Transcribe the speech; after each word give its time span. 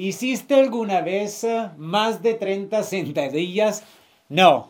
¿Hiciste 0.00 0.54
alguna 0.54 1.00
vez 1.00 1.42
eh, 1.42 1.70
más 1.76 2.22
de 2.22 2.34
30 2.34 2.84
sentadillas? 2.84 3.82
No, 4.28 4.68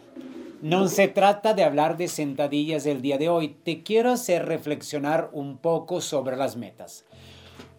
no 0.62 0.88
se 0.88 1.06
trata 1.06 1.52
de 1.52 1.64
hablar 1.64 1.98
de 1.98 2.08
sentadillas 2.08 2.86
el 2.86 3.02
día 3.02 3.18
de 3.18 3.28
hoy. 3.28 3.48
Te 3.62 3.82
quiero 3.82 4.10
hacer 4.10 4.46
reflexionar 4.46 5.28
un 5.34 5.58
poco 5.58 6.00
sobre 6.00 6.34
las 6.34 6.56
metas. 6.56 7.04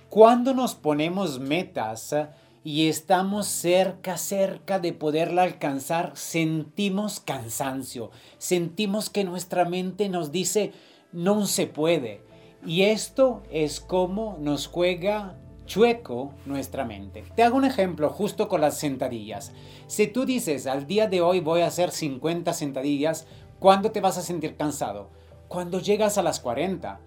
Cuando 0.10 0.54
nos 0.54 0.76
ponemos 0.76 1.40
metas 1.40 2.14
eh, 2.14 2.28
y 2.64 2.88
estamos 2.88 3.48
cerca, 3.48 4.18
cerca 4.18 4.78
de 4.78 4.94
poderla 4.94 5.42
alcanzar, 5.42 6.12
sentimos 6.14 7.20
cansancio, 7.20 8.12
sentimos 8.38 9.10
que 9.10 9.24
nuestra 9.24 9.66
mente 9.66 10.08
nos 10.08 10.32
dice, 10.32 10.72
no 11.12 11.48
se 11.48 11.66
puede. 11.66 12.22
Y 12.64 12.84
esto 12.84 13.42
es 13.50 13.80
como 13.80 14.38
nos 14.40 14.68
juega 14.68 15.36
chueco 15.70 16.34
nuestra 16.48 16.84
mente. 16.84 17.24
Te 17.36 17.44
hago 17.44 17.56
un 17.56 17.64
ejemplo 17.64 18.10
justo 18.10 18.50
con 18.50 18.60
las 18.60 18.78
sentadillas. 18.78 19.54
Si 19.86 20.08
tú 20.08 20.26
dices, 20.26 20.66
al 20.66 20.88
día 20.88 21.08
de 21.08 21.22
hoy 21.22 21.40
voy 21.40 21.62
a 21.62 21.68
hacer 21.68 21.92
50 21.92 22.52
sentadillas, 22.54 23.28
¿cuándo 23.60 23.92
te 23.92 24.02
vas 24.02 24.18
a 24.18 24.24
sentir 24.24 24.58
cansado? 24.58 25.10
Cuando 25.48 25.80
llegas 25.80 26.18
a 26.18 26.24
las 26.24 26.40
40. 26.40 27.00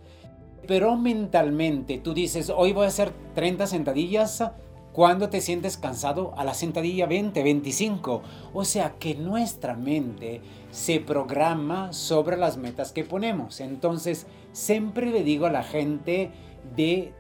Pero 0.68 0.96
mentalmente 0.96 1.98
tú 1.98 2.14
dices, 2.14 2.50
hoy 2.50 2.72
voy 2.72 2.84
a 2.84 2.88
hacer 2.88 3.12
30 3.34 3.66
sentadillas, 3.66 4.42
¿Cuándo 4.92 5.30
te 5.30 5.40
sientes 5.40 5.78
cansado? 5.78 6.34
A 6.36 6.44
la 6.44 6.52
sentadilla 6.52 7.06
20, 7.06 7.42
25. 7.42 8.22
O 8.52 8.64
sea 8.66 8.96
que 8.98 9.14
nuestra 9.14 9.74
mente 9.74 10.42
se 10.70 11.00
programa 11.00 11.94
sobre 11.94 12.36
las 12.36 12.58
metas 12.58 12.92
que 12.92 13.02
ponemos. 13.02 13.60
Entonces, 13.60 14.26
siempre 14.52 15.10
le 15.10 15.24
digo 15.24 15.46
a 15.46 15.50
la 15.50 15.62
gente 15.62 16.30
de 16.76 17.14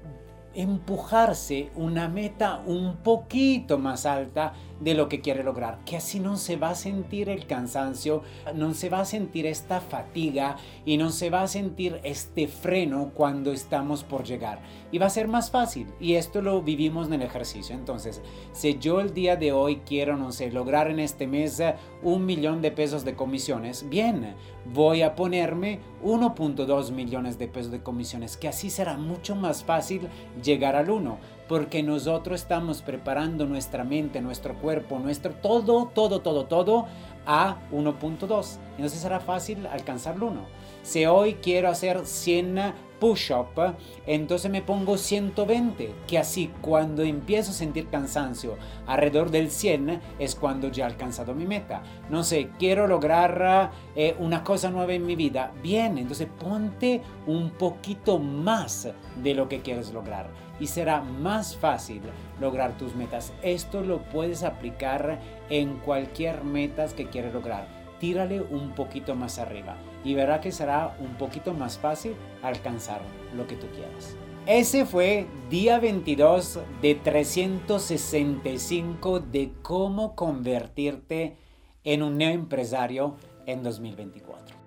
empujarse 0.54 1.70
una 1.76 2.08
meta 2.08 2.62
un 2.66 2.96
poquito 2.96 3.78
más 3.78 4.06
alta 4.06 4.52
de 4.82 4.94
lo 4.94 5.08
que 5.08 5.20
quiere 5.20 5.44
lograr, 5.44 5.78
que 5.84 5.96
así 5.96 6.18
no 6.18 6.36
se 6.36 6.56
va 6.56 6.70
a 6.70 6.74
sentir 6.74 7.28
el 7.28 7.46
cansancio, 7.46 8.22
no 8.54 8.74
se 8.74 8.88
va 8.88 9.00
a 9.00 9.04
sentir 9.04 9.46
esta 9.46 9.80
fatiga 9.80 10.56
y 10.84 10.96
no 10.96 11.10
se 11.10 11.30
va 11.30 11.42
a 11.42 11.48
sentir 11.48 12.00
este 12.02 12.48
freno 12.48 13.12
cuando 13.14 13.52
estamos 13.52 14.02
por 14.04 14.24
llegar. 14.24 14.60
Y 14.90 14.98
va 14.98 15.06
a 15.06 15.10
ser 15.10 15.28
más 15.28 15.50
fácil 15.50 15.86
y 16.00 16.14
esto 16.14 16.42
lo 16.42 16.62
vivimos 16.62 17.06
en 17.06 17.14
el 17.14 17.22
ejercicio. 17.22 17.74
Entonces, 17.74 18.20
si 18.52 18.78
yo 18.78 19.00
el 19.00 19.14
día 19.14 19.36
de 19.36 19.52
hoy 19.52 19.82
quiero, 19.86 20.16
no 20.16 20.32
sé, 20.32 20.50
lograr 20.50 20.90
en 20.90 20.98
este 20.98 21.26
mes 21.26 21.62
un 22.02 22.26
millón 22.26 22.62
de 22.62 22.72
pesos 22.72 23.04
de 23.04 23.14
comisiones, 23.14 23.88
bien, 23.88 24.34
voy 24.72 25.02
a 25.02 25.14
ponerme 25.14 25.80
1.2 26.02 26.90
millones 26.90 27.38
de 27.38 27.48
pesos 27.48 27.70
de 27.70 27.82
comisiones, 27.82 28.36
que 28.36 28.48
así 28.48 28.70
será 28.70 28.96
mucho 28.96 29.36
más 29.36 29.62
fácil 29.64 30.08
llegar 30.42 30.76
al 30.76 30.90
1 30.90 31.41
porque 31.52 31.82
nosotros 31.82 32.40
estamos 32.40 32.80
preparando 32.80 33.44
nuestra 33.44 33.84
mente, 33.84 34.22
nuestro 34.22 34.54
cuerpo, 34.54 34.98
nuestro 34.98 35.34
todo, 35.34 35.84
todo, 35.92 36.22
todo, 36.22 36.46
todo 36.46 36.86
a 37.26 37.56
1.2. 37.70 38.58
Entonces 38.72 39.00
será 39.00 39.20
fácil 39.20 39.66
alcanzar 39.66 40.16
el 40.16 40.22
1. 40.22 40.46
Si 40.82 41.06
hoy 41.06 41.34
quiero 41.34 41.68
hacer 41.68 42.04
100 42.04 42.74
push-up, 42.98 43.74
entonces 44.06 44.50
me 44.50 44.62
pongo 44.62 44.96
120, 44.96 45.92
que 46.06 46.18
así 46.18 46.52
cuando 46.60 47.02
empiezo 47.02 47.50
a 47.50 47.54
sentir 47.54 47.88
cansancio 47.88 48.56
alrededor 48.86 49.30
del 49.30 49.50
100 49.50 50.00
es 50.20 50.36
cuando 50.36 50.68
ya 50.68 50.84
he 50.84 50.86
alcanzado 50.86 51.34
mi 51.34 51.44
meta. 51.44 51.82
No 52.10 52.22
sé, 52.22 52.50
quiero 52.58 52.86
lograr 52.86 53.72
eh, 53.96 54.14
una 54.20 54.44
cosa 54.44 54.70
nueva 54.70 54.92
en 54.92 55.04
mi 55.04 55.16
vida. 55.16 55.52
Bien, 55.62 55.98
entonces 55.98 56.28
ponte 56.38 57.02
un 57.26 57.50
poquito 57.50 58.18
más 58.18 58.88
de 59.22 59.34
lo 59.34 59.48
que 59.48 59.62
quieres 59.62 59.92
lograr 59.92 60.30
y 60.60 60.68
será 60.68 61.00
más 61.00 61.56
fácil 61.56 62.02
lograr 62.42 62.76
tus 62.76 62.94
metas. 62.94 63.32
Esto 63.42 63.80
lo 63.80 64.02
puedes 64.02 64.42
aplicar 64.42 65.18
en 65.48 65.78
cualquier 65.78 66.44
metas 66.44 66.92
que 66.92 67.06
quieres 67.06 67.32
lograr 67.32 67.66
tírale 68.02 68.42
un 68.42 68.72
poquito 68.72 69.14
más 69.14 69.38
arriba 69.38 69.76
y 70.02 70.14
verá 70.14 70.40
que 70.40 70.50
será 70.50 70.96
un 70.98 71.14
poquito 71.14 71.54
más 71.54 71.78
fácil 71.78 72.16
alcanzar 72.42 73.00
lo 73.36 73.46
que 73.46 73.54
tú 73.54 73.68
quieras. 73.68 74.16
Ese 74.44 74.86
fue 74.86 75.28
día 75.48 75.78
22 75.78 76.58
de 76.82 76.96
365 76.96 79.20
de 79.20 79.52
cómo 79.62 80.16
convertirte 80.16 81.36
en 81.84 82.02
un 82.02 82.18
neoempresario 82.18 83.14
en 83.46 83.62
2024. 83.62 84.61